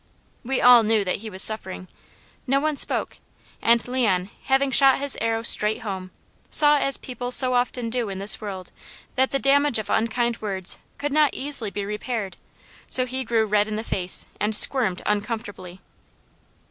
[0.43, 1.87] We all knew that he was suffering.
[2.47, 3.19] No one spoke,
[3.61, 6.09] and Leon having shot his arrow straight home,
[6.49, 8.71] saw as people so often do in this world
[9.13, 12.35] that the damage of unkind words could not easily be repaired;
[12.87, 15.79] so he grew red in the face and squirmed uncomfortably.